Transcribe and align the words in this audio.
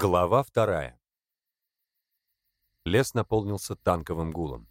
Глава 0.00 0.44
вторая. 0.44 0.96
Лес 2.84 3.14
наполнился 3.14 3.74
танковым 3.74 4.30
гулом. 4.30 4.68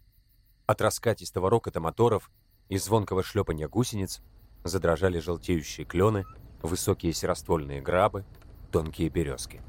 От 0.64 0.80
раскатистого 0.80 1.50
рокота 1.50 1.80
моторов 1.80 2.30
и 2.70 2.78
звонкого 2.78 3.22
шлепанья 3.22 3.68
гусениц 3.68 4.22
задрожали 4.64 5.18
желтеющие 5.18 5.84
клены, 5.84 6.24
высокие 6.62 7.12
сероствольные 7.12 7.82
грабы, 7.82 8.24
тонкие 8.72 9.10
березки. 9.10 9.60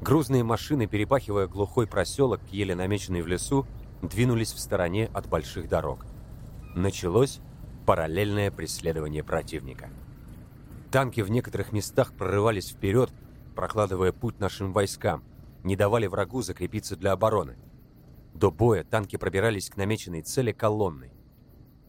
Грузные 0.00 0.42
машины, 0.42 0.88
перепахивая 0.88 1.46
глухой 1.46 1.86
проселок, 1.86 2.40
еле 2.50 2.74
намеченный 2.74 3.22
в 3.22 3.28
лесу, 3.28 3.68
двинулись 4.02 4.52
в 4.52 4.58
стороне 4.58 5.08
от 5.14 5.28
больших 5.28 5.68
дорог. 5.68 6.04
Началось 6.74 7.38
параллельное 7.86 8.50
преследование 8.50 9.22
противника. 9.22 9.90
Танки 10.90 11.20
в 11.20 11.30
некоторых 11.30 11.70
местах 11.70 12.12
прорывались 12.14 12.70
вперед, 12.70 13.12
прокладывая 13.52 14.12
путь 14.12 14.40
нашим 14.40 14.72
войскам, 14.72 15.24
не 15.62 15.76
давали 15.76 16.06
врагу 16.06 16.42
закрепиться 16.42 16.96
для 16.96 17.12
обороны. 17.12 17.56
До 18.34 18.50
боя 18.50 18.84
танки 18.84 19.16
пробирались 19.16 19.68
к 19.70 19.76
намеченной 19.76 20.22
цели 20.22 20.52
колонной. 20.52 21.12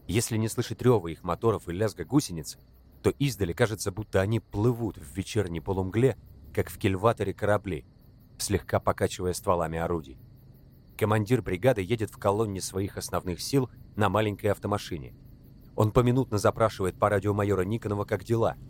Если 0.06 0.36
не 0.36 0.48
слышать 0.48 0.82
рева 0.82 1.08
их 1.08 1.24
моторов 1.24 1.68
и 1.68 1.72
лязга 1.72 2.04
гусениц, 2.04 2.58
то 3.02 3.10
издали 3.10 3.52
кажется, 3.52 3.90
будто 3.90 4.20
они 4.20 4.40
плывут 4.40 4.98
в 4.98 5.16
вечерней 5.16 5.60
полумгле, 5.60 6.16
как 6.52 6.70
в 6.70 6.78
кильваторе 6.78 7.34
корабли, 7.34 7.84
слегка 8.38 8.80
покачивая 8.80 9.32
стволами 9.32 9.78
орудий. 9.78 10.18
Командир 10.96 11.42
бригады 11.42 11.82
едет 11.82 12.10
в 12.10 12.18
колонне 12.18 12.60
своих 12.60 12.96
основных 12.96 13.40
сил 13.40 13.70
на 13.96 14.08
маленькой 14.08 14.46
автомашине. 14.46 15.14
Он 15.74 15.90
поминутно 15.90 16.38
запрашивает 16.38 16.96
по 16.98 17.08
радио 17.08 17.34
майора 17.34 17.62
Никонова, 17.62 18.04
как 18.04 18.22
дела– 18.22 18.56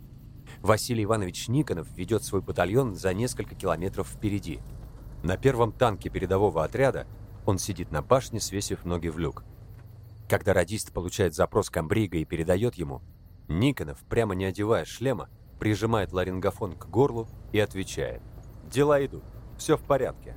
Василий 0.65 1.03
Иванович 1.03 1.47
Никонов 1.47 1.87
ведет 1.95 2.23
свой 2.23 2.41
батальон 2.41 2.95
за 2.95 3.13
несколько 3.13 3.53
километров 3.53 4.07
впереди. 4.07 4.61
На 5.21 5.37
первом 5.37 5.71
танке 5.71 6.09
передового 6.09 6.63
отряда 6.63 7.05
он 7.45 7.59
сидит 7.59 7.91
на 7.91 8.01
башне, 8.01 8.39
свесив 8.39 8.83
ноги 8.83 9.09
в 9.09 9.19
люк. 9.19 9.43
Когда 10.27 10.53
радист 10.53 10.91
получает 10.91 11.35
запрос 11.35 11.69
комбрига 11.69 12.17
и 12.17 12.25
передает 12.25 12.73
ему, 12.75 13.03
Никонов, 13.47 13.99
прямо 14.09 14.33
не 14.33 14.45
одевая 14.45 14.85
шлема, 14.85 15.29
прижимает 15.59 16.11
ларингофон 16.13 16.73
к 16.73 16.87
горлу 16.89 17.27
и 17.51 17.59
отвечает 17.59 18.23
«Дела 18.63 19.05
идут, 19.05 19.23
все 19.59 19.77
в 19.77 19.83
порядке». 19.83 20.35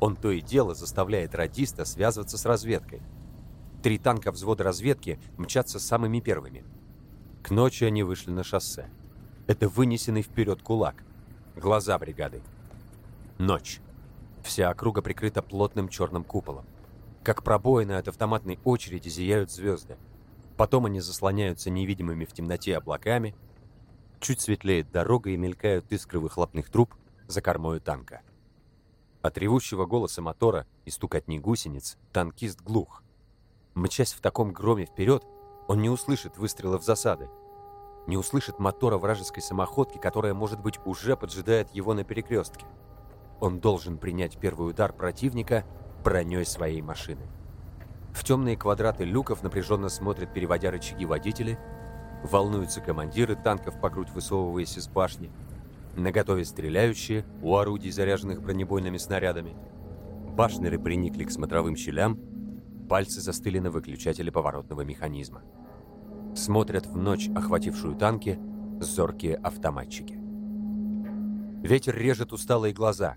Он 0.00 0.16
то 0.16 0.32
и 0.32 0.40
дело 0.40 0.74
заставляет 0.74 1.36
радиста 1.36 1.84
связываться 1.84 2.36
с 2.36 2.44
разведкой. 2.46 3.00
Три 3.80 3.98
танка 3.98 4.32
взвода 4.32 4.64
разведки 4.64 5.20
мчатся 5.38 5.78
самыми 5.78 6.18
первыми. 6.18 6.64
К 7.44 7.50
ночи 7.50 7.84
они 7.84 8.02
вышли 8.02 8.32
на 8.32 8.42
шоссе. 8.42 8.90
Это 9.46 9.68
вынесенный 9.68 10.22
вперед 10.22 10.62
кулак. 10.62 11.02
Глаза 11.56 11.98
бригады. 11.98 12.42
Ночь. 13.38 13.80
Вся 14.42 14.70
округа 14.70 15.02
прикрыта 15.02 15.42
плотным 15.42 15.88
черным 15.88 16.22
куполом. 16.22 16.64
Как 17.24 17.42
пробоины 17.42 17.92
от 17.92 18.08
автоматной 18.08 18.60
очереди 18.64 19.08
зияют 19.08 19.50
звезды. 19.50 19.96
Потом 20.56 20.86
они 20.86 21.00
заслоняются 21.00 21.70
невидимыми 21.70 22.24
в 22.24 22.32
темноте 22.32 22.76
облаками. 22.76 23.34
Чуть 24.20 24.40
светлеет 24.40 24.92
дорога 24.92 25.30
и 25.30 25.36
мелькают 25.36 25.90
искры 25.90 26.20
выхлопных 26.20 26.70
труб 26.70 26.94
за 27.26 27.40
кормою 27.40 27.80
танка. 27.80 28.22
От 29.22 29.38
ревущего 29.38 29.86
голоса 29.86 30.22
мотора 30.22 30.66
и 30.84 30.90
стукотни 30.90 31.38
гусениц 31.38 31.96
танкист 32.12 32.60
глух. 32.60 33.02
Мчась 33.74 34.12
в 34.12 34.20
таком 34.20 34.52
громе 34.52 34.86
вперед, 34.86 35.24
он 35.66 35.80
не 35.80 35.90
услышит 35.90 36.38
выстрелов 36.38 36.84
засады, 36.84 37.28
не 38.06 38.16
услышит 38.16 38.58
мотора 38.58 38.98
вражеской 38.98 39.42
самоходки, 39.42 39.98
которая, 39.98 40.34
может 40.34 40.60
быть, 40.60 40.78
уже 40.84 41.16
поджидает 41.16 41.68
его 41.72 41.94
на 41.94 42.04
перекрестке. 42.04 42.66
Он 43.40 43.60
должен 43.60 43.98
принять 43.98 44.38
первый 44.38 44.70
удар 44.70 44.92
противника 44.92 45.64
броней 46.04 46.44
своей 46.44 46.82
машины. 46.82 47.22
В 48.12 48.24
темные 48.24 48.56
квадраты 48.56 49.04
люков 49.04 49.42
напряженно 49.42 49.88
смотрят, 49.88 50.32
переводя 50.32 50.70
рычаги 50.70 51.06
водители, 51.06 51.58
волнуются 52.22 52.80
командиры 52.80 53.36
танков 53.36 53.80
по 53.80 53.88
грудь 53.90 54.10
высовываясь 54.10 54.76
из 54.76 54.88
башни, 54.88 55.30
наготове 55.96 56.44
стреляющие 56.44 57.24
у 57.42 57.56
орудий, 57.56 57.90
заряженных 57.90 58.42
бронебойными 58.42 58.96
снарядами. 58.96 59.56
Башнеры 60.34 60.78
приникли 60.78 61.24
к 61.24 61.30
смотровым 61.30 61.76
щелям, 61.76 62.18
пальцы 62.88 63.20
застыли 63.20 63.58
на 63.58 63.70
выключателе 63.70 64.30
поворотного 64.30 64.82
механизма. 64.82 65.42
Смотрят 66.34 66.86
в 66.86 66.96
ночь, 66.96 67.28
охватившую 67.34 67.94
танки, 67.94 68.38
зоркие 68.80 69.36
автоматчики. 69.36 70.18
Ветер 71.62 71.96
режет 71.96 72.32
усталые 72.32 72.72
глаза, 72.72 73.16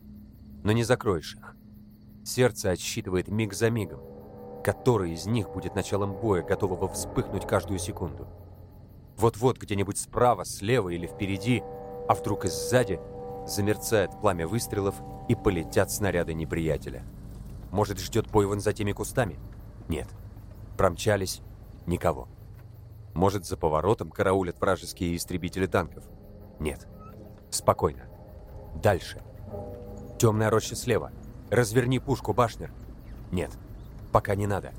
но 0.63 0.71
не 0.71 0.83
закроешь 0.83 1.35
их. 1.35 1.55
Сердце 2.23 2.71
отсчитывает 2.71 3.27
миг 3.29 3.53
за 3.53 3.69
мигом. 3.69 4.01
Который 4.63 5.13
из 5.13 5.25
них 5.27 5.49
будет 5.51 5.75
началом 5.75 6.13
боя, 6.13 6.41
готового 6.41 6.87
вспыхнуть 6.89 7.47
каждую 7.47 7.79
секунду? 7.79 8.27
Вот-вот 9.17 9.59
где-нибудь 9.59 9.97
справа, 9.97 10.43
слева 10.43 10.89
или 10.89 11.07
впереди, 11.07 11.63
а 12.07 12.15
вдруг 12.15 12.45
и 12.45 12.49
сзади 12.49 12.99
замерцает 13.47 14.11
пламя 14.19 14.47
выстрелов 14.47 14.95
и 15.29 15.35
полетят 15.35 15.91
снаряды 15.91 16.33
неприятеля. 16.33 17.03
Может, 17.71 17.99
ждет 17.99 18.29
бой 18.29 18.45
вон 18.45 18.59
за 18.59 18.73
теми 18.73 18.91
кустами? 18.91 19.39
Нет. 19.87 20.07
Промчались. 20.77 21.41
Никого. 21.85 22.27
Может, 23.15 23.45
за 23.45 23.55
поворотом 23.55 24.11
караулят 24.11 24.59
вражеские 24.59 25.15
истребители 25.15 25.67
танков? 25.67 26.03
Нет. 26.59 26.85
Спокойно. 27.49 28.03
Дальше. 28.83 29.23
Темная 30.19 30.49
роща 30.49 30.75
слева. 30.75 31.11
Разверни 31.49 31.99
пушку, 31.99 32.33
башнер. 32.33 32.73
Нет. 33.31 33.51
Пока 34.11 34.35
не 34.35 34.47
надо. 34.47 34.73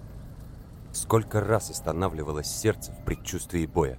Сколько 0.92 1.40
раз 1.40 1.70
останавливалось 1.70 2.46
сердце 2.46 2.92
в 2.92 3.04
предчувствии 3.04 3.64
боя. 3.64 3.98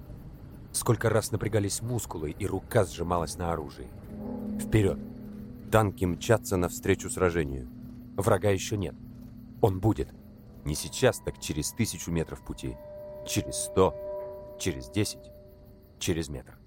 Сколько 0.70 1.10
раз 1.10 1.32
напрягались 1.32 1.82
мускулы, 1.82 2.30
и 2.30 2.46
рука 2.46 2.84
сжималась 2.84 3.38
на 3.38 3.52
оружии. 3.52 3.88
Вперед! 4.60 5.00
Танки 5.72 6.04
мчатся 6.04 6.56
навстречу 6.56 7.10
сражению. 7.10 7.68
Врага 8.16 8.50
еще 8.50 8.76
нет. 8.76 8.94
Он 9.60 9.80
будет. 9.80 10.10
Не 10.64 10.76
сейчас, 10.76 11.18
так 11.18 11.40
через 11.40 11.72
тысячу 11.72 12.12
метров 12.12 12.40
пути. 12.42 12.76
Через 13.26 13.56
сто 13.56 14.07
через 14.58 14.88
10, 14.90 15.18
через 15.98 16.28
метр. 16.28 16.58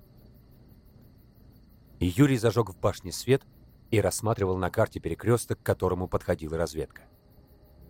И 2.00 2.08
Юрий 2.08 2.38
зажег 2.38 2.70
в 2.70 2.80
башне 2.80 3.12
свет 3.12 3.44
и 3.92 4.02
рассматривал 4.02 4.58
на 4.58 4.70
карте 4.70 5.00
перекресток, 5.00 5.60
к 5.60 5.66
которому 5.66 6.08
подходила 6.08 6.58
разведка. 6.58 7.04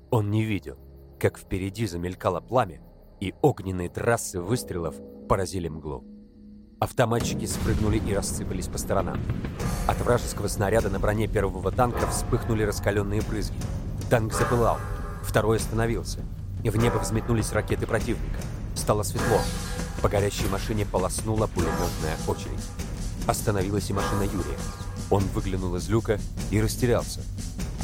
Он 0.10 0.30
не 0.30 0.44
видел, 0.44 0.78
как 1.20 1.38
впереди 1.38 1.86
замелькало 1.86 2.42
пламя, 2.42 2.82
и 3.22 3.34
огненные 3.42 3.88
трассы 3.88 4.42
выстрелов 4.42 4.96
поразили 5.30 5.70
мглу. 5.70 6.04
Автоматчики 6.80 7.46
спрыгнули 7.46 8.00
и 8.00 8.14
рассыпались 8.14 8.68
по 8.68 8.80
сторонам. 8.80 9.22
От 9.88 10.02
вражеского 10.02 10.48
снаряда 10.48 10.90
на 10.90 11.00
броне 11.00 11.28
первого 11.28 11.72
танка 11.72 12.08
вспыхнули 12.08 12.64
раскаленные 12.64 13.22
брызги. 13.22 13.56
Танк 14.10 14.34
запылал, 14.34 14.80
второй 15.22 15.58
остановился, 15.58 16.20
и 16.64 16.72
в 16.72 16.78
небо 16.78 16.98
взметнулись 16.98 17.54
ракеты 17.54 17.86
противника. 17.86 18.40
Стало 18.76 19.04
светло, 19.04 19.40
по 20.02 20.10
горящей 20.10 20.50
машине 20.50 20.86
полоснула 20.86 21.48
пулеметная 21.48 22.18
очередь. 22.28 22.68
Остановилась 23.28 23.90
и 23.90 23.94
машина 23.94 24.24
Юрия. 24.24 24.58
Он 25.10 25.24
выглянул 25.34 25.76
из 25.76 25.90
люка 25.90 26.20
и 26.50 26.62
растерялся. 26.62 27.22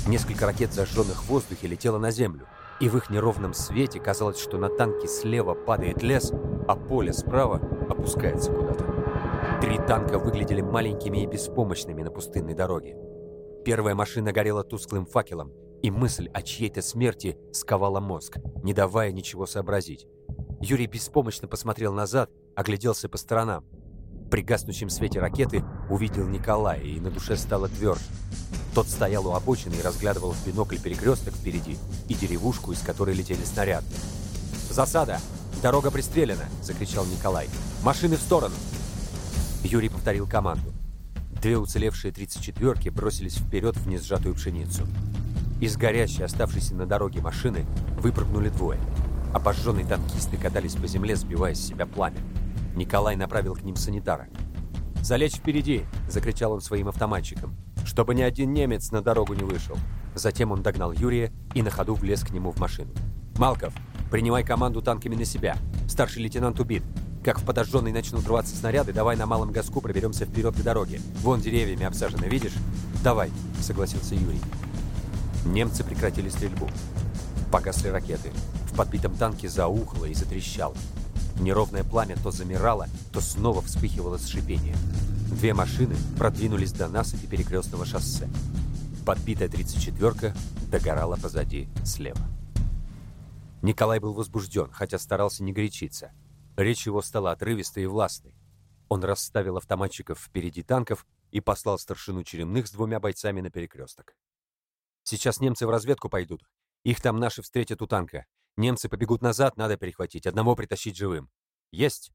Несколько 0.07 0.45
ракет, 0.45 0.73
зажженных 0.73 1.23
в 1.23 1.27
воздухе, 1.27 1.67
летело 1.67 1.97
на 1.97 2.11
землю, 2.11 2.47
и 2.79 2.89
в 2.89 2.97
их 2.97 3.09
неровном 3.09 3.53
свете 3.53 3.99
казалось, 3.99 4.39
что 4.39 4.57
на 4.57 4.69
танке 4.69 5.07
слева 5.07 5.53
падает 5.53 6.01
лес, 6.01 6.31
а 6.67 6.75
поле 6.75 7.11
справа 7.11 7.61
опускается 7.89 8.51
куда-то. 8.51 8.85
Три 9.61 9.77
танка 9.77 10.17
выглядели 10.17 10.61
маленькими 10.61 11.23
и 11.23 11.25
беспомощными 11.25 12.03
на 12.03 12.11
пустынной 12.11 12.53
дороге. 12.53 12.95
Первая 13.65 13.95
машина 13.95 14.31
горела 14.31 14.63
тусклым 14.63 15.06
факелом, 15.06 15.51
и 15.83 15.91
мысль 15.91 16.29
о 16.33 16.41
чьей-то 16.41 16.81
смерти 16.81 17.38
сковала 17.51 18.00
мозг, 18.00 18.38
не 18.63 18.73
давая 18.73 19.12
ничего 19.12 19.45
сообразить. 19.45 20.07
Юрий 20.59 20.88
беспомощно 20.88 21.48
посмотрел 21.48 21.94
назад, 21.94 22.31
огляделся 22.56 23.07
по 23.07 23.18
сторонам. 23.18 23.63
При 24.31 24.42
гаснущем 24.42 24.89
свете 24.89 25.19
ракеты 25.19 25.63
увидел 25.89 26.27
Николая, 26.27 26.81
и 26.81 27.00
на 27.00 27.12
душе 27.12 27.38
стало 27.38 27.69
тверже. 27.69 28.01
Тот 28.74 28.88
стоял 28.88 29.27
у 29.27 29.31
обочины 29.31 29.75
и 29.75 29.81
разглядывал 29.81 30.31
в 30.31 30.45
бинокль 30.45 30.80
перекресток 30.80 31.36
впереди 31.36 31.77
и 32.09 32.13
деревушку, 32.15 32.71
из 32.71 32.81
которой 32.81 33.15
летели 33.15 33.44
снаряды. 33.44 33.86
«Засада! 34.69 35.19
Дорога 35.62 35.92
пристрелена!»— 35.92 36.45
закричал 36.62 37.06
Николай. 37.06 37.48
«Машины 37.83 38.18
в 38.18 38.21
сторону!» 38.21 38.56
Юрий 39.63 39.89
повторил 39.89 40.27
команду. 40.27 40.74
Две 41.42 41.57
уцелевшие 41.57 42.12
34-ки 42.12 42.89
бросились 42.89 43.38
вперед 43.38 43.77
в 43.77 43.88
несжатую 43.88 44.36
пшеницу. 44.36 44.88
Из 45.62 45.77
горящей, 45.77 46.25
оставшейся 46.25 46.75
на 46.75 46.86
дороге 46.86 47.21
машины, 47.21 47.65
выпрыгнули 48.01 48.50
двое— 48.50 48.80
Обожженные 49.33 49.85
танкисты 49.85 50.38
катались 50.38 50.75
по 50.75 50.88
земле, 50.88 51.15
сбивая 51.15 51.53
с 51.53 51.65
себя 51.65 51.85
пламя. 51.85 52.19
Николай 52.75 53.15
направил 53.15 53.56
к 53.56 53.63
ним 53.63 53.75
санитара. 53.75 54.27
«Залечь 55.01 55.35
впереди!»— 55.35 55.83
закричал 56.09 56.53
он 56.53 56.62
своим 56.62 56.88
автоматчикам. 56.88 57.56
чтобы 57.85 58.13
ни 58.13 58.21
один 58.21 58.53
немец 58.53 58.91
на 58.91 59.01
дорогу 59.01 59.33
не 59.33 59.44
вышел. 59.44 59.77
Затем 60.13 60.51
он 60.51 60.62
догнал 60.62 60.91
Юрия 60.91 61.31
и 61.53 61.62
на 61.62 61.69
ходу 61.69 61.95
влез 61.95 62.21
к 62.21 62.31
нему 62.31 62.51
в 62.51 62.59
машину. 62.59 62.91
«Малков, 63.38 63.74
принимай 64.12 64.44
команду 64.44 64.81
танками 64.81 65.15
на 65.15 65.24
себя. 65.24 65.56
Старший 65.88 66.21
лейтенант 66.21 66.59
убит. 66.59 66.83
Как 67.24 67.39
в 67.39 67.45
подожженной 67.45 67.94
начнут 67.94 68.27
рваться 68.27 68.56
снаряды, 68.56 68.91
давай 68.91 69.15
на 69.15 69.25
малом 69.25 69.53
газку 69.53 69.79
проберемся 69.79 70.25
вперед 70.25 70.56
к 70.56 70.63
дороге. 70.63 71.00
Вон 71.21 71.39
деревьями 71.39 71.85
обсажено, 71.85 72.27
видишь?» 72.27 72.56
«Давай»,— 73.03 73.31
согласился 73.62 74.15
Юрий. 74.15 74.41
Немцы 75.45 75.83
прекратили 75.83 76.27
стрельбу. 76.27 76.68
Погасли 77.51 77.88
ракеты. 77.88 78.31
Подбитом 78.77 79.15
танке 79.15 79.50
заухло 79.50 80.06
и 80.06 80.13
затрещало. 80.13 80.75
Неровное 81.39 81.83
пламя 81.83 82.15
то 82.15 82.29
замирало, 82.29 82.88
то 83.12 83.21
снова 83.21 83.63
вспыхивало 83.63 84.18
с 84.18 84.27
шипением. 84.27 84.77
Две 85.31 85.56
машины 85.56 85.95
продвинулись 86.15 86.74
до 86.74 86.88
насыпи 86.88 87.25
перекрестного 87.25 87.88
шоссе. 87.88 88.29
Подбитая 89.03 89.50
34-ка 89.50 90.35
догорала 90.69 91.15
позади 91.15 91.68
слева. 91.83 92.21
Николай 93.63 94.00
был 94.00 94.13
возбужден, 94.13 94.69
хотя 94.71 95.00
старался 95.00 95.44
не 95.44 95.53
горячиться. 95.53 96.12
Речь 96.56 96.85
его 96.85 97.01
стала 97.01 97.31
отрывистой 97.31 97.83
и 97.83 97.88
властной. 97.88 98.35
Он 98.89 99.03
расставил 99.03 99.57
автоматчиков 99.57 100.19
впереди 100.19 100.62
танков 100.62 101.07
и 101.31 101.41
послал 101.41 101.79
старшину 101.79 102.24
Черемных 102.24 102.68
с 102.68 102.71
двумя 102.71 103.00
бойцами 103.00 103.41
на 103.41 103.50
перекресток. 103.50 104.15
«Сейчас 105.01 105.39
немцы 105.39 105.65
в 105.65 105.71
разведку 105.71 106.09
пойдут. 106.09 106.44
Их 106.83 107.01
там 107.01 107.18
наши 107.18 107.41
встретят 107.41 107.81
у 107.81 107.88
танка. 107.88 108.27
Немцы 108.57 108.89
побегут 108.89 109.21
назад, 109.21 109.56
надо 109.56 109.77
перехватить, 109.77 110.25
одного 110.25 110.56
притащить 110.56 110.98
живым. 110.98 111.31
Есть!» 111.71 112.12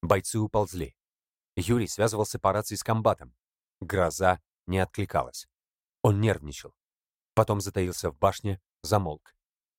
Бойцы 0.00 0.38
уползли. 0.38 0.96
Юрий 1.56 1.88
связывался 1.88 2.38
по 2.38 2.52
рации 2.52 2.74
с 2.74 2.82
комбатом. 2.82 3.34
Гроза 3.80 4.40
не 4.66 4.78
откликалась. 4.78 5.46
Он 6.02 6.20
нервничал. 6.20 6.74
Потом 7.34 7.60
затаился 7.60 8.10
в 8.10 8.18
башне, 8.18 8.60
замолк. 8.82 9.34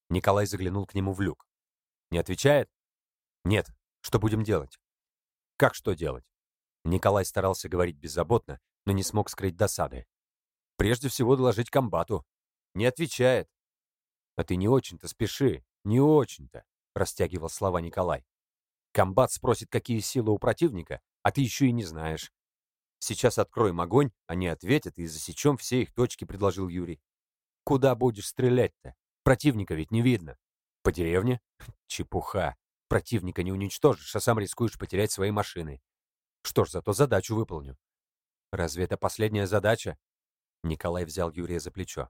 Николай 0.09 0.45
заглянул 0.45 0.85
к 0.85 0.93
нему 0.93 1.13
в 1.13 1.21
люк. 1.21 1.47
«Не 2.11 2.19
отвечает?» 2.19 2.69
«Нет. 3.43 3.67
Что 4.01 4.19
будем 4.19 4.43
делать?» 4.43 4.79
«Как 5.57 5.73
что 5.73 5.93
делать?» 5.93 6.25
Николай 6.83 7.25
старался 7.25 7.67
говорить 7.67 7.97
беззаботно, 7.97 8.59
но 8.85 8.91
не 8.91 9.03
смог 9.03 9.29
скрыть 9.29 9.57
досады. 9.57 10.05
«Прежде 10.77 11.09
всего 11.09 11.35
доложить 11.35 11.69
комбату. 11.69 12.25
Не 12.73 12.85
отвечает. 12.85 13.49
«А 14.37 14.43
ты 14.43 14.55
не 14.55 14.67
очень-то 14.67 15.07
спеши, 15.07 15.65
не 15.83 15.99
очень-то»,— 15.99 16.63
растягивал 16.95 17.49
слова 17.49 17.81
Николай. 17.81 18.23
«Комбат 18.93 19.31
спросит, 19.31 19.69
какие 19.69 19.99
силы 19.99 20.31
у 20.31 20.37
противника, 20.37 21.01
а 21.23 21.31
ты 21.31 21.41
еще 21.41 21.65
и 21.65 21.71
не 21.71 21.83
знаешь. 21.83 22.31
Сейчас 22.99 23.39
откроем 23.39 23.81
огонь, 23.81 24.11
они 24.27 24.47
ответят 24.47 24.99
и 24.99 25.07
засечем 25.07 25.57
все 25.57 25.81
их 25.81 25.91
точки»,— 25.91 26.23
предложил 26.25 26.67
Юрий. 26.67 27.01
«Куда 27.63 27.95
будешь 27.95 28.27
стрелять-то? 28.27 28.95
Противника 29.23 29.73
ведь 29.73 29.91
не 29.91 30.03
видно. 30.03 30.37
По 30.83 30.91
деревне? 30.91 31.41
Чепуха. 31.87 32.55
Противника 32.89 33.41
не 33.41 33.51
уничтожишь, 33.51 34.15
а 34.15 34.19
сам 34.19 34.37
рискуешь 34.39 34.77
потерять 34.77 35.11
свои 35.11 35.31
машины. 35.31 35.81
Что 36.43 36.63
ж, 36.63 36.69
зато 36.69 36.93
задачу 36.93 37.35
выполню». 37.35 37.75
«Разве 38.51 38.83
это 38.83 38.97
последняя 38.97 39.47
задача?» 39.47 39.97
Николай 40.61 41.05
взял 41.05 41.31
Юрия 41.31 41.59
за 41.59 41.71
плечо. 41.71 42.09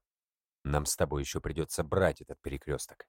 Нам 0.68 0.86
с 0.86 0.98
тобой 0.98 1.22
еще 1.22 1.40
придется 1.40 1.82
брать 1.82 2.20
этот 2.20 2.42
перекресток. 2.42 3.08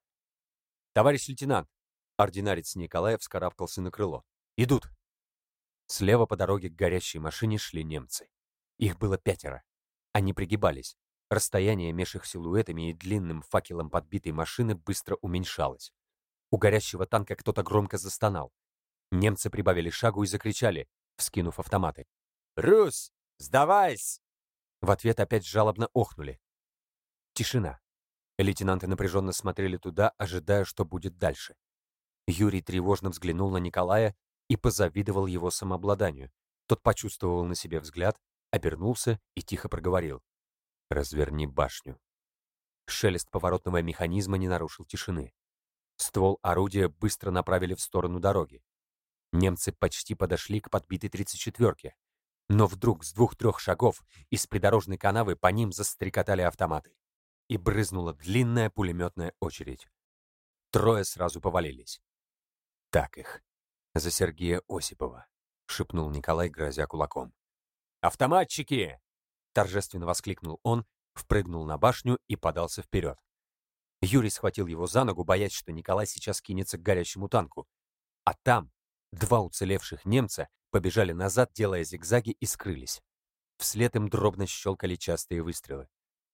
Товарищ 0.92 1.26
лейтенант! 1.26 1.68
Ординарец 2.16 2.76
Николаев 2.76 3.20
вскарабкался 3.20 3.82
на 3.82 3.90
крыло. 3.90 4.24
Идут! 4.56 4.88
Слева 5.86 6.26
по 6.26 6.36
дороге 6.36 6.68
к 6.68 6.76
горящей 6.76 7.18
машине 7.18 7.58
шли 7.58 7.82
немцы. 7.82 8.30
Их 8.76 8.96
было 8.96 9.18
пятеро. 9.18 9.64
Они 10.12 10.32
пригибались. 10.32 10.96
Расстояние 11.30 11.90
между 11.92 12.18
их 12.18 12.26
силуэтами 12.26 12.90
и 12.90 12.94
длинным 12.94 13.42
факелом 13.42 13.90
подбитой 13.90 14.30
машины 14.30 14.76
быстро 14.76 15.16
уменьшалось. 15.16 15.92
У 16.52 16.58
горящего 16.58 17.06
танка 17.06 17.34
кто-то 17.34 17.64
громко 17.64 17.98
застонал. 17.98 18.52
Немцы 19.10 19.50
прибавили 19.50 19.90
шагу 19.90 20.22
и 20.22 20.28
закричали, 20.28 20.88
вскинув 21.16 21.58
автоматы. 21.58 22.06
«Рус, 22.54 23.12
сдавайся!» 23.38 24.20
В 24.80 24.92
ответ 24.92 25.18
опять 25.18 25.44
жалобно 25.44 25.88
охнули. 25.92 26.40
Тишина. 27.38 27.78
Лейтенанты 28.36 28.88
напряженно 28.88 29.30
смотрели 29.30 29.76
туда, 29.76 30.08
ожидая, 30.18 30.64
что 30.64 30.84
будет 30.84 31.18
дальше. 31.18 31.54
Юрий 32.26 32.62
тревожно 32.62 33.10
взглянул 33.10 33.52
на 33.52 33.58
Николая 33.58 34.16
и 34.48 34.56
позавидовал 34.56 35.26
его 35.26 35.52
самообладанию. 35.52 36.32
Тот 36.66 36.82
почувствовал 36.82 37.44
на 37.44 37.54
себе 37.54 37.78
взгляд, 37.78 38.20
обернулся 38.50 39.20
и 39.36 39.42
тихо 39.42 39.68
проговорил. 39.68 40.20
«Разверни 40.90 41.46
башню». 41.46 42.00
Шелест 42.86 43.30
поворотного 43.30 43.82
механизма 43.82 44.36
не 44.36 44.48
нарушил 44.48 44.84
тишины. 44.84 45.32
Ствол 45.94 46.40
орудия 46.42 46.88
быстро 46.88 47.30
направили 47.30 47.74
в 47.74 47.80
сторону 47.80 48.18
дороги. 48.18 48.64
Немцы 49.30 49.70
почти 49.70 50.16
подошли 50.16 50.58
к 50.58 50.70
подбитой 50.70 51.08
34-ке. 51.08 51.94
Но 52.48 52.66
вдруг 52.66 53.04
с 53.04 53.12
двух-трех 53.12 53.60
шагов 53.60 54.02
из 54.28 54.48
придорожной 54.48 54.98
канавы 54.98 55.36
по 55.36 55.46
ним 55.52 55.70
застрекотали 55.70 56.42
автоматы 56.42 56.96
и 57.48 57.56
брызнула 57.56 58.14
длинная 58.14 58.70
пулеметная 58.70 59.32
очередь. 59.40 59.88
Трое 60.70 61.04
сразу 61.04 61.40
повалились. 61.40 62.00
«Так 62.90 63.18
их. 63.18 63.42
За 63.94 64.10
Сергея 64.10 64.62
Осипова»,— 64.68 65.26
шепнул 65.66 66.10
Николай, 66.10 66.48
грозя 66.48 66.86
кулаком. 66.86 67.34
«Автоматчики!»— 68.00 69.00
торжественно 69.52 70.06
воскликнул 70.06 70.60
он, 70.62 70.86
впрыгнул 71.14 71.64
на 71.64 71.78
башню 71.78 72.18
и 72.28 72.36
подался 72.36 72.82
вперед. 72.82 73.18
Юрий 74.00 74.30
схватил 74.30 74.66
его 74.66 74.86
за 74.86 75.04
ногу, 75.04 75.24
боясь, 75.24 75.52
что 75.52 75.72
Николай 75.72 76.06
сейчас 76.06 76.40
кинется 76.40 76.78
к 76.78 76.82
горящему 76.82 77.28
танку. 77.28 77.66
А 78.24 78.34
там 78.34 78.70
два 79.10 79.40
уцелевших 79.40 80.04
немца 80.04 80.48
побежали 80.70 81.12
назад, 81.12 81.52
делая 81.52 81.82
зигзаги, 81.82 82.30
и 82.30 82.46
скрылись. 82.46 83.02
Вслед 83.56 83.96
им 83.96 84.08
дробно 84.08 84.46
щелкали 84.46 84.94
частые 84.94 85.42
выстрелы. 85.42 85.88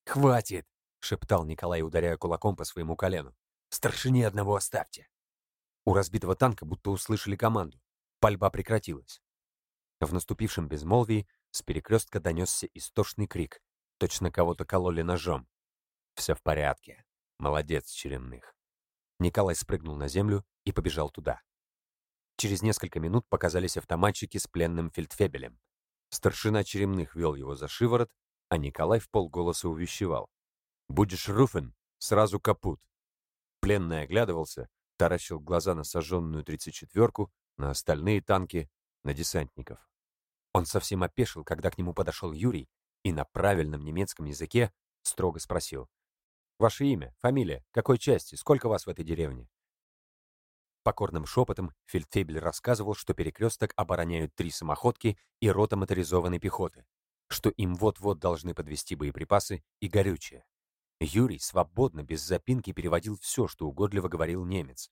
«Хватит!» 0.05 0.67
Шептал 1.05 1.45
Николай, 1.45 1.83
ударяя 1.83 2.17
кулаком 2.17 2.57
по 2.57 2.65
своему 2.65 2.97
колену. 2.97 3.35
«Старшине 3.69 4.27
одного 4.27 4.57
оставьте!» 4.57 5.09
У 5.85 5.95
разбитого 5.95 6.35
танка 6.35 6.65
будто 6.65 6.91
услышали 6.91 7.37
команду. 7.37 7.81
Пальба 8.21 8.51
прекратилась. 8.51 9.21
В 10.01 10.13
наступившем 10.13 10.69
безмолвии 10.69 11.29
с 11.51 11.63
перекрестка 11.63 12.21
донесся 12.21 12.67
истошный 12.75 13.27
крик. 13.27 13.61
Точно 13.99 14.31
кого-то 14.31 14.65
кололи 14.65 15.03
ножом. 15.03 15.47
«Все 16.15 16.35
в 16.35 16.43
порядке. 16.43 17.05
Молодец, 17.39 17.91
Черемных». 17.91 18.55
Николай 19.19 19.55
спрыгнул 19.55 19.97
на 19.97 20.09
землю 20.09 20.45
и 20.65 20.73
побежал 20.73 21.11
туда. 21.11 21.41
Через 22.37 22.63
несколько 22.63 22.99
минут 22.99 23.29
показались 23.29 23.77
автоматчики 23.77 24.39
с 24.39 24.47
пленным 24.47 24.91
фельдфебелем. 24.91 25.61
Старшина 26.11 26.65
Черемных 26.65 27.15
вел 27.15 27.35
его 27.35 27.55
за 27.55 27.69
шиворот, 27.69 28.11
а 28.49 28.57
Николай 28.57 28.99
в 29.01 29.09
полголоса 29.11 29.69
увещевал. 29.69 30.29
Будешь 30.89 31.29
руфен, 31.29 31.75
сразу 31.99 32.39
капут. 32.39 32.81
Пленный 33.61 34.03
оглядывался, 34.03 34.69
таращил 34.97 35.41
глаза 35.41 35.75
на 35.75 35.85
сожженную 35.85 36.45
тридцать 36.45 36.75
четверку, 36.75 37.33
на 37.57 37.71
остальные 37.71 38.23
танки, 38.23 38.71
на 39.03 39.15
десантников. 39.15 39.79
Он 40.53 40.67
совсем 40.67 41.03
опешил, 41.03 41.45
когда 41.45 41.71
к 41.71 41.79
нему 41.79 41.95
подошел 41.95 42.33
Юрий 42.33 42.69
и 43.03 43.13
на 43.13 43.25
правильном 43.25 43.83
немецком 43.83 44.27
языке 44.27 44.73
строго 45.03 45.41
спросил. 45.41 45.89
«Ваше 46.59 46.87
имя, 46.87 47.15
фамилия, 47.19 47.65
какой 47.73 47.99
части, 47.99 48.37
сколько 48.37 48.69
вас 48.69 48.87
в 48.87 48.91
этой 48.91 49.05
деревне?» 49.05 49.49
Покорным 50.85 51.27
шепотом 51.27 51.73
Фельдфебель 51.87 52.39
рассказывал, 52.39 52.95
что 52.95 53.15
перекресток 53.15 53.73
обороняют 53.77 54.35
три 54.35 54.51
самоходки 54.51 55.19
и 55.41 55.51
рота 55.51 55.77
моторизованной 55.77 56.39
пехоты, 56.39 56.87
что 57.29 57.49
им 57.51 57.75
вот-вот 57.75 58.19
должны 58.19 58.55
подвести 58.55 58.95
боеприпасы 58.95 59.65
и 59.81 59.89
горючее. 59.89 60.45
Юрий 61.01 61.39
свободно, 61.39 62.03
без 62.03 62.23
запинки 62.23 62.73
переводил 62.73 63.19
все, 63.21 63.47
что 63.49 63.67
угодливо 63.67 64.09
говорил 64.09 64.45
немец. 64.45 64.91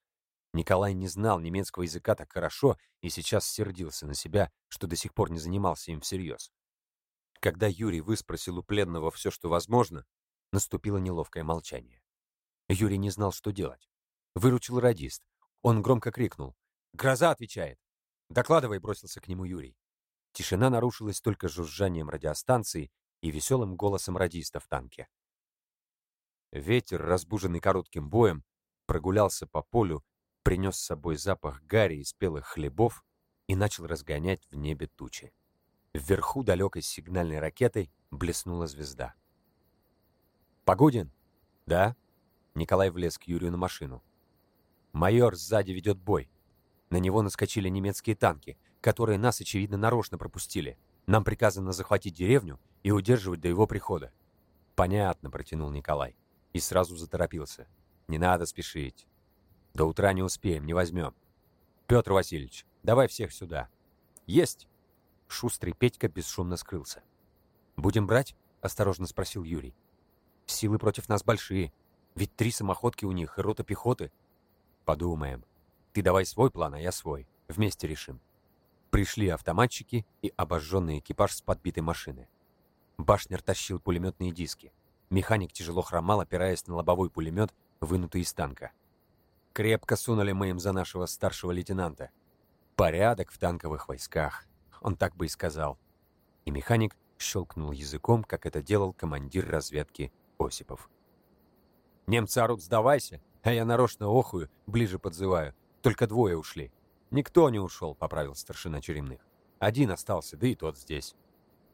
Николай 0.52 0.92
не 0.92 1.08
знал 1.08 1.40
немецкого 1.40 1.84
языка 1.84 2.14
так 2.14 2.30
хорошо 2.32 2.76
и 3.00 3.08
сейчас 3.08 3.48
сердился 3.48 4.06
на 4.06 4.14
себя, 4.14 4.52
что 4.68 4.86
до 4.86 4.96
сих 4.96 5.14
пор 5.14 5.30
не 5.30 5.38
занимался 5.38 5.92
им 5.92 6.00
всерьез. 6.00 6.52
Когда 7.40 7.66
Юрий 7.66 8.00
выспросил 8.00 8.58
у 8.58 8.62
пленного 8.62 9.10
все, 9.10 9.30
что 9.30 9.48
возможно, 9.48 10.04
наступило 10.52 10.98
неловкое 10.98 11.42
молчание. 11.42 12.02
Юрий 12.68 12.98
не 12.98 13.10
знал, 13.10 13.32
что 13.32 13.50
делать. 13.50 13.88
Выручил 14.34 14.78
радист. 14.78 15.22
Он 15.62 15.82
громко 15.82 16.12
крикнул. 16.12 16.56
«Гроза 16.92 17.30
отвечает!» 17.30 17.78
«Докладывай!»— 18.28 18.78
бросился 18.80 19.20
к 19.20 19.28
нему 19.28 19.44
Юрий. 19.44 19.76
Тишина 20.32 20.70
нарушилась 20.70 21.20
только 21.20 21.48
жужжанием 21.48 22.08
радиостанции 22.08 22.90
и 23.20 23.30
веселым 23.30 23.76
голосом 23.76 24.16
радиста 24.16 24.60
в 24.60 24.66
танке. 24.68 25.08
Ветер, 26.52 27.00
разбуженный 27.02 27.60
коротким 27.60 28.10
боем, 28.10 28.44
прогулялся 28.84 29.46
по 29.46 29.62
полю, 29.62 30.04
принес 30.42 30.76
с 30.76 30.84
собой 30.84 31.16
запах 31.16 31.62
гари 31.62 31.96
и 31.96 32.04
спелых 32.04 32.46
хлебов 32.46 33.04
и 33.46 33.56
начал 33.56 33.86
разгонять 33.86 34.46
в 34.50 34.56
небе 34.56 34.86
тучи. 34.86 35.32
Вверху 35.94 36.44
далекой 36.44 36.82
сигнальной 36.82 37.38
ракетой 37.38 37.90
блеснула 38.10 38.66
звезда. 38.66 39.14
«Погодин?» 40.64 41.10
«Да?» 41.64 41.96
Николай 42.54 42.90
влез 42.90 43.18
к 43.18 43.24
Юрию 43.24 43.50
на 43.50 43.56
машину. 43.56 44.02
«Майор 44.92 45.36
сзади 45.36 45.72
ведет 45.72 45.98
бой. 45.98 46.30
На 46.90 46.98
него 46.98 47.22
наскочили 47.22 47.70
немецкие 47.70 48.14
танки, 48.14 48.58
которые 48.82 49.18
нас, 49.18 49.40
очевидно, 49.40 49.78
нарочно 49.78 50.18
пропустили. 50.18 50.78
Нам 51.06 51.24
приказано 51.24 51.72
захватить 51.72 52.14
деревню 52.14 52.60
и 52.82 52.90
удерживать 52.90 53.40
до 53.40 53.48
его 53.48 53.66
прихода». 53.66 54.12
«Понятно»,— 54.74 55.30
протянул 55.30 55.70
Николай. 55.70 56.14
И 56.52 56.60
сразу 56.60 56.96
заторопился. 56.96 57.66
«Не 58.08 58.18
надо 58.18 58.46
спешить. 58.46 59.06
До 59.74 59.86
утра 59.86 60.12
не 60.12 60.22
успеем, 60.22 60.66
не 60.66 60.74
возьмем. 60.74 61.14
Петр 61.86 62.12
Васильевич, 62.12 62.66
давай 62.82 63.08
всех 63.08 63.32
сюда». 63.32 63.68
«Есть!» 64.26 64.68
Шустрый 65.28 65.72
Петька 65.72 66.08
бесшумно 66.08 66.56
скрылся. 66.56 67.02
«Будем 67.76 68.06
брать?»— 68.06 68.36
осторожно 68.60 69.06
спросил 69.06 69.44
Юрий. 69.44 69.74
«Силы 70.46 70.78
против 70.78 71.08
нас 71.08 71.24
большие. 71.24 71.72
Ведь 72.14 72.36
три 72.36 72.50
самоходки 72.50 73.04
у 73.06 73.12
них 73.12 73.38
и 73.38 73.40
рота 73.40 73.64
пехоты». 73.64 74.12
«Подумаем. 74.84 75.44
Ты 75.92 76.02
давай 76.02 76.26
свой 76.26 76.50
план, 76.50 76.74
а 76.74 76.80
я 76.80 76.92
свой. 76.92 77.26
Вместе 77.48 77.86
решим». 77.86 78.20
Пришли 78.90 79.28
автоматчики 79.28 80.04
и 80.20 80.32
обожженный 80.36 80.98
экипаж 80.98 81.32
с 81.32 81.40
подбитой 81.40 81.82
машины. 81.82 82.28
Башнер 82.98 83.40
тащил 83.40 83.80
пулеметные 83.80 84.32
диски. 84.32 84.70
Механик 85.12 85.52
тяжело 85.52 85.82
хромал, 85.82 86.20
опираясь 86.20 86.66
на 86.66 86.74
лобовой 86.74 87.10
пулемет, 87.10 87.52
вынутый 87.82 88.22
из 88.22 88.32
танка. 88.32 88.72
Крепко 89.52 89.94
сунули 89.94 90.32
мы 90.32 90.48
им 90.48 90.58
за 90.58 90.72
нашего 90.72 91.04
старшего 91.04 91.52
лейтенанта. 91.52 92.08
Порядок 92.76 93.30
в 93.30 93.36
танковых 93.36 93.88
войсках. 93.88 94.46
Он 94.80 94.96
так 94.96 95.14
бы 95.14 95.26
и 95.26 95.28
сказал. 95.28 95.78
И 96.46 96.50
механик 96.50 96.96
щелкнул 97.18 97.72
языком, 97.72 98.24
как 98.24 98.46
это 98.46 98.62
делал 98.62 98.94
командир 98.94 99.46
разведки 99.50 100.10
Осипов. 100.38 100.88
«Немцы 102.06 102.38
орут, 102.38 102.62
сдавайся!» 102.62 103.20
А 103.42 103.52
я 103.52 103.66
нарочно 103.66 104.06
охую, 104.06 104.48
ближе 104.66 104.98
подзываю. 104.98 105.54
Только 105.82 106.06
двое 106.06 106.38
ушли. 106.38 106.72
Никто 107.10 107.50
не 107.50 107.58
ушел, 107.58 107.94
поправил 107.94 108.34
старшина 108.34 108.80
Черемных. 108.80 109.20
Один 109.58 109.90
остался, 109.90 110.38
да 110.38 110.46
и 110.46 110.54
тот 110.54 110.78
здесь. 110.78 111.14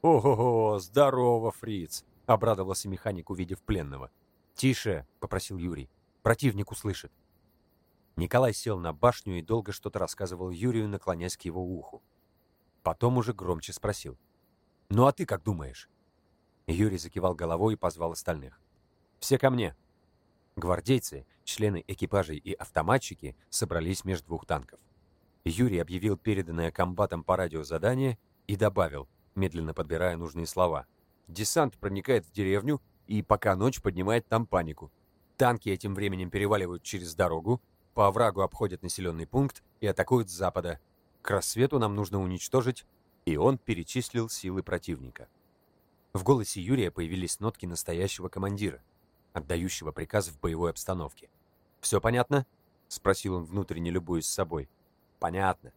«Ого-го, 0.03 0.81
здорово, 0.81 1.53
фриц!»— 1.53 2.05
обрадовался 2.35 2.89
механик, 2.89 3.31
увидев 3.31 3.63
пленного. 3.63 4.11
«Тише!»— 4.55 5.07
попросил 5.21 5.59
Юрий. 5.59 5.91
«Противник 6.23 6.71
услышит». 6.71 7.13
Николай 8.17 8.53
сел 8.53 8.79
на 8.79 8.93
башню 8.93 9.39
и 9.39 9.43
долго 9.43 9.73
что-то 9.73 9.99
рассказывал 9.99 10.51
Юрию, 10.51 10.89
наклоняясь 10.89 11.37
к 11.37 11.43
его 11.43 11.63
уху. 11.63 12.03
Потом 12.83 13.17
уже 13.19 13.33
громче 13.33 13.73
спросил. 13.73 14.19
«Ну 14.89 15.07
а 15.07 15.13
ты 15.13 15.27
как 15.27 15.43
думаешь?» 15.43 15.89
Юрий 16.67 16.99
закивал 16.99 17.35
головой 17.35 17.75
и 17.75 17.77
позвал 17.77 18.13
остальных. 18.13 18.61
«Все 19.21 19.39
ко 19.39 19.51
мне!» 19.51 19.77
Гвардейцы, 20.57 21.27
члены 21.45 21.85
экипажей 21.87 22.37
и 22.37 22.53
автоматчики 22.53 23.37
собрались 23.49 24.05
между 24.05 24.27
двух 24.27 24.47
танков. 24.47 24.81
Юрий 25.45 25.79
объявил 25.79 26.17
переданное 26.17 26.73
комбатом 26.73 27.23
по 27.23 27.37
радио 27.37 27.63
задание 27.63 28.19
и 28.49 28.57
добавил, 28.57 29.09
медленно 29.35 29.75
подбирая 29.75 30.17
нужные 30.17 30.47
слова. 30.47 30.87
«Десант 31.29 31.77
проникает 31.79 32.27
в 32.27 32.33
деревню 32.33 32.81
и 33.07 33.23
пока 33.23 33.55
ночь 33.55 33.81
поднимает 33.81 34.27
там 34.27 34.47
панику. 34.47 34.91
Танки 35.37 35.69
этим 35.69 35.95
временем 35.95 36.31
переваливают 36.31 36.83
через 36.83 37.15
дорогу, 37.15 37.63
по 37.95 38.07
оврагу 38.07 38.43
обходят 38.43 38.83
населенный 38.83 39.27
пункт 39.27 39.63
и 39.81 39.87
атакуют 39.87 40.31
с 40.31 40.33
запада. 40.33 40.79
К 41.23 41.31
рассвету 41.31 41.79
нам 41.79 41.95
нужно 41.95 42.21
уничтожить, 42.21 42.87
и 43.25 43.37
он 43.37 43.59
перечислил 43.59 44.29
силы 44.29 44.63
противника. 44.63 45.29
В 46.13 46.23
голосе 46.23 46.61
Юрия 46.61 46.91
появились 46.91 47.41
нотки 47.41 47.67
настоящего 47.67 48.29
командира, 48.29 48.83
отдающего 49.33 49.93
приказ 49.93 50.29
в 50.29 50.41
боевой 50.41 50.71
обстановке. 50.71 51.29
«Все 51.81 52.01
понятно?»— 52.01 52.47
спросил 52.89 53.35
он 53.35 53.45
внутренне, 53.45 53.91
любуясь 53.91 54.27
собой. 54.27 54.69
«Понятно. 55.19 55.73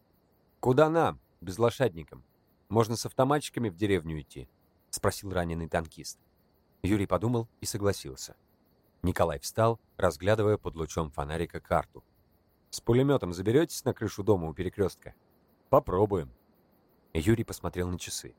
Куда 0.60 0.88
нам, 0.88 1.20
без 1.40 1.58
лошадникам? 1.58 2.24
Можно 2.68 2.96
с 2.96 3.04
автоматчиками 3.04 3.68
в 3.68 3.76
деревню 3.76 4.20
идти?»— 4.20 4.48
спросил 4.94 5.32
раненый 5.32 5.68
танкист. 5.68 6.20
Юрий 6.82 7.06
подумал 7.06 7.48
и 7.60 7.66
согласился. 7.66 8.36
Николай 9.02 9.40
встал, 9.40 9.80
разглядывая 9.96 10.56
под 10.56 10.76
лучом 10.76 11.10
фонарика 11.10 11.58
карту. 11.58 12.04
«С 12.70 12.80
пулеметом 12.80 13.32
заберетесь 13.32 13.84
на 13.84 13.92
крышу 13.92 14.22
дома 14.22 14.48
у 14.48 14.54
перекрестка?» 14.54 15.14
Попробуем. 15.72 16.30
Юрий 17.14 17.44
посмотрел 17.44 17.88
на 17.88 17.98
часы. 17.98 18.34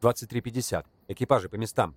23.50. 0.00 0.86
Экипажи 1.08 1.48
по 1.48 1.56
местам. 1.56 1.96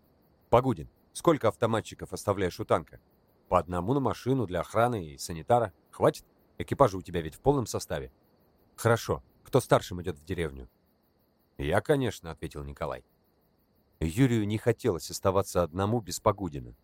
Погудин, 0.49 0.89
сколько 1.13 1.49
автоматчиков 1.49 2.13
оставляешь 2.13 2.59
у 2.59 2.65
танка? 2.65 2.99
По 3.47 3.59
одному 3.59 3.93
на 3.93 3.99
машину 3.99 4.47
для 4.47 4.61
охраны 4.61 5.05
и 5.05 5.19
санитара. 5.19 5.71
Хватит? 5.91 6.25
Экипажи 6.57 6.97
у 6.97 7.03
тебя 7.03 7.21
ведь 7.21 7.35
в 7.35 7.41
полном 7.41 7.67
составе. 7.67 8.11
Хорошо. 8.75 9.21
Кто 9.43 9.59
старшим 9.61 10.01
идет 10.01 10.17
в 10.17 10.25
деревню? 10.25 10.67
Я, 11.59 11.79
конечно, 11.81 12.31
ответил 12.31 12.63
Николай. 12.63 13.05
Юрию 14.01 14.47
не 14.47 14.57
хотелось 14.57 15.11
оставаться 15.11 15.61
одному 15.61 16.01
без 16.01 16.19
Погудина. 16.19 16.75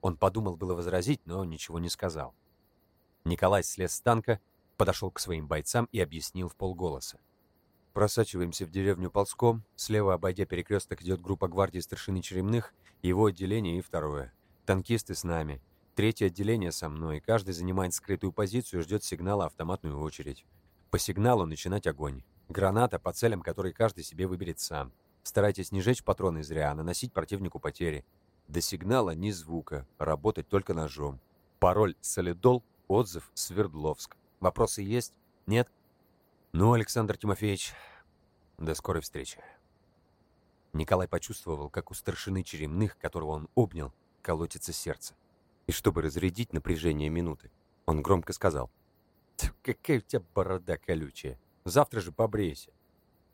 Он 0.00 0.16
подумал 0.16 0.56
было 0.56 0.74
возразить, 0.74 1.20
но 1.26 1.44
ничего 1.44 1.78
не 1.78 1.90
сказал. 1.90 2.34
Николай 3.24 3.62
слез 3.62 3.92
с 3.92 4.00
танка, 4.00 4.40
подошел 4.78 5.10
к 5.10 5.20
своим 5.20 5.46
бойцам 5.46 5.88
и 5.92 6.00
объяснил 6.00 6.48
в 6.48 6.56
полголоса. 6.56 7.20
Просачиваемся 7.92 8.66
в 8.66 8.70
деревню 8.70 9.10
ползком. 9.10 9.62
Слева, 9.76 10.14
обойдя 10.14 10.46
перекресток, 10.46 11.02
идет 11.02 11.20
группа 11.20 11.48
гвардии 11.48 11.78
старшины 11.78 12.22
Черемных, 12.22 12.74
его 13.02 13.26
отделение 13.26 13.78
и 13.78 13.82
второе. 13.82 14.32
Танкисты 14.66 15.14
с 15.14 15.22
нами. 15.22 15.62
Третье 15.94 16.26
отделение 16.26 16.72
со 16.72 16.88
мной. 16.88 17.20
Каждый 17.20 17.52
занимает 17.52 17.94
скрытую 17.94 18.32
позицию 18.32 18.80
и 18.80 18.82
ждет 18.82 19.04
сигнала 19.04 19.46
автоматную 19.46 20.00
очередь. 20.00 20.44
По 20.90 20.98
сигналу 20.98 21.46
начинать 21.46 21.86
огонь. 21.86 22.24
Граната 22.48 22.98
по 22.98 23.12
целям, 23.12 23.42
которые 23.42 23.72
каждый 23.72 24.02
себе 24.02 24.26
выберет 24.26 24.58
сам. 24.60 24.92
Старайтесь 25.24 25.72
не 25.72 25.80
жечь 25.80 26.04
патроны 26.04 26.44
зря, 26.44 26.70
а 26.70 26.74
наносить 26.74 27.12
противнику 27.12 27.58
потери. 27.58 28.04
До 28.46 28.60
сигнала 28.60 29.14
ни 29.14 29.30
звука, 29.30 29.86
работать 29.98 30.48
только 30.48 30.74
ножом. 30.74 31.18
Пароль 31.58 31.96
«Солидол», 32.02 32.62
отзыв 32.88 33.30
«Свердловск». 33.32 34.16
Вопросы 34.40 34.82
есть? 34.82 35.14
Нет? 35.46 35.72
Ну, 36.52 36.74
Александр 36.74 37.16
Тимофеевич, 37.16 37.72
до 38.58 38.74
скорой 38.74 39.00
встречи. 39.00 39.40
Николай 40.74 41.08
почувствовал, 41.08 41.70
как 41.70 41.90
у 41.90 41.94
старшины 41.94 42.42
Черемных, 42.42 42.98
которого 42.98 43.30
он 43.30 43.48
обнял, 43.54 43.94
колотится 44.20 44.74
сердце. 44.74 45.14
И 45.66 45.72
чтобы 45.72 46.02
разрядить 46.02 46.52
напряжение 46.52 47.08
минуты, 47.08 47.50
он 47.86 48.02
громко 48.02 48.34
сказал. 48.34 48.70
«Какая 49.62 49.98
у 49.98 50.02
тебя 50.02 50.22
борода 50.34 50.76
колючая! 50.76 51.40
Завтра 51.64 52.00
же 52.00 52.12
побрейся!» 52.12 52.72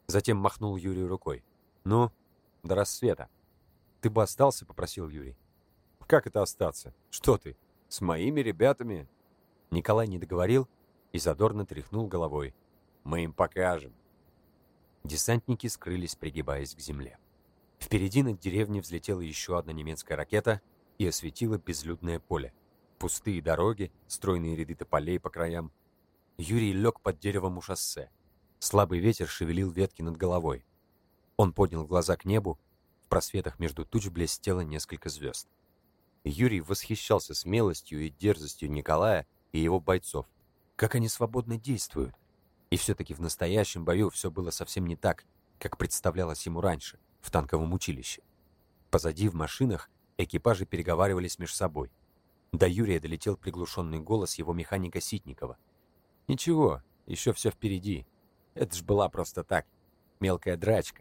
Затем 0.07 0.37
махнул 0.37 0.77
Юрию 0.77 1.09
рукой. 1.09 1.45
«Ну, 1.85 2.11
до 2.63 2.75
рассвета!» 2.75 3.29
«Ты 4.01 4.11
бы 4.11 4.23
остался?»— 4.23 4.67
попросил 4.67 5.09
Юрий. 5.09 5.37
«Как 6.07 6.27
это 6.27 6.43
остаться? 6.43 6.95
Что 7.11 7.39
ты? 7.39 7.57
С 7.89 8.01
моими 8.01 8.41
ребятами?» 8.41 9.09
Николай 9.71 10.09
не 10.09 10.19
договорил 10.19 10.69
и 11.13 11.19
задорно 11.19 11.65
тряхнул 11.67 12.09
головой. 12.09 12.55
Мы 13.05 13.25
им 13.25 13.33
покажем. 13.33 13.95
Десантники 15.05 15.67
скрылись, 15.69 16.17
пригибаясь 16.17 16.75
к 16.75 16.81
земле. 16.81 17.19
Впереди 17.79 18.23
над 18.23 18.39
деревней 18.39 18.81
взлетела 18.81 19.21
еще 19.21 19.59
одна 19.59 19.73
немецкая 19.73 20.17
ракета 20.17 20.61
и 20.99 21.07
осветила 21.07 21.59
безлюдное 21.59 22.21
поле. 22.21 22.53
Пустые 22.99 23.41
дороги, 23.41 23.91
стройные 24.07 24.57
ряды 24.57 24.75
тополей 24.75 25.19
по 25.19 25.31
краям. 25.31 25.73
Юрий 26.37 26.73
лег 26.73 27.01
под 27.01 27.19
деревом 27.19 27.57
у 27.57 27.63
шоссе. 27.63 28.11
Слабый 28.59 28.99
ветер 28.99 29.27
шевелил 29.27 29.71
ветки 29.71 30.03
над 30.03 30.19
головой. 30.19 30.65
Он 31.41 31.55
поднял 31.55 31.87
глаза 31.87 32.19
к 32.19 32.27
небу. 32.27 32.59
В 33.01 33.09
просветах 33.09 33.59
между 33.59 33.87
туч 33.87 34.09
блестело 34.09 34.61
несколько 34.61 35.09
звезд. 35.09 35.49
Юрий 36.23 36.61
восхищался 36.61 37.35
смелостью 37.35 38.05
и 38.05 38.11
дерзостью 38.11 38.71
Николая 38.71 39.27
и 39.53 39.59
его 39.59 39.81
бойцов. 39.81 40.27
Как 40.77 40.97
они 40.97 41.09
свободно 41.09 41.57
действуют. 41.57 42.15
И 42.69 42.77
все-таки 42.77 43.15
в 43.15 43.23
настоящем 43.23 43.87
бою 43.87 44.11
все 44.11 44.31
было 44.31 44.51
совсем 44.51 44.85
не 44.85 44.97
так, 44.97 45.25
как 45.59 45.79
представлялось 45.79 46.45
ему 46.45 46.61
раньше, 46.61 46.99
в 47.23 47.31
танковом 47.31 47.73
училище. 47.73 48.21
Позади 48.91 49.27
в 49.27 49.35
машинах 49.35 49.89
экипажи 50.19 50.67
переговаривались 50.67 51.39
между 51.39 51.57
собой. 51.57 51.91
До 52.53 52.69
Юрия 52.69 53.01
долетел 53.01 53.39
приглушенный 53.39 54.01
голос 54.01 54.35
его 54.35 54.53
механика 54.53 55.01
Ситникова. 55.01 55.57
«Ничего, 56.29 56.83
еще 57.07 57.33
все 57.33 57.51
впереди. 57.51 58.07
Это 58.53 58.77
ж 58.77 58.83
была 58.83 59.09
просто 59.09 59.43
так. 59.43 59.65
Мелкая 60.21 60.59
драчка». 60.59 61.01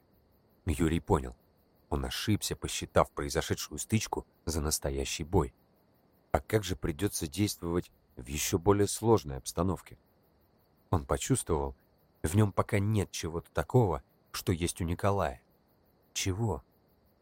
Юрий 0.65 0.99
понял. 0.99 1.35
Он 1.89 2.05
ошибся, 2.05 2.55
посчитав 2.55 3.11
произошедшую 3.11 3.79
стычку 3.79 4.27
за 4.45 4.61
настоящий 4.61 5.23
бой. 5.23 5.53
А 6.31 6.39
как 6.39 6.63
же 6.63 6.75
придется 6.75 7.27
действовать 7.27 7.91
в 8.15 8.27
еще 8.27 8.57
более 8.59 8.87
сложной 8.87 9.37
обстановке? 9.37 9.97
Он 10.91 11.05
почувствовал, 11.05 11.75
в 12.21 12.35
нем 12.35 12.51
пока 12.51 12.79
нет 12.79 13.11
чего-то 13.11 13.51
такого, 13.51 14.03
что 14.31 14.51
есть 14.51 14.81
у 14.81 14.83
Николая. 14.83 15.41
Чего? 16.13 16.63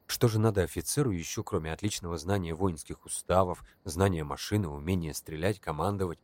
Что 0.07 0.27
же 0.27 0.39
надо 0.39 0.63
офицеру 0.63 1.11
еще, 1.11 1.43
кроме 1.43 1.71
отличного 1.71 2.17
знания 2.17 2.53
воинских 2.53 3.05
уставов, 3.05 3.63
знания 3.83 4.23
машины, 4.23 4.67
умения 4.67 5.13
стрелять, 5.13 5.59
командовать? 5.59 6.19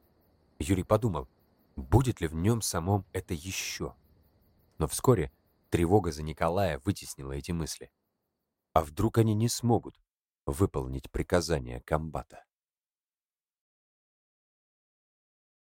Юрий 0.60 0.84
подумал, 0.84 1.28
будет 1.76 2.22
ли 2.22 2.28
в 2.28 2.36
нем 2.36 2.62
самом 2.62 3.06
это 3.14 3.34
еще? 3.34 3.94
Но 4.78 4.88
вскоре 4.88 5.32
тревога 5.74 6.12
за 6.12 6.22
Николая 6.22 6.80
вытеснила 6.86 7.32
эти 7.32 7.52
мысли. 7.52 7.90
А 8.74 8.84
вдруг 8.84 9.18
они 9.18 9.34
не 9.34 9.50
смогут 9.50 10.00
выполнить 10.46 11.10
приказания 11.10 11.82
комбата? 11.82 12.44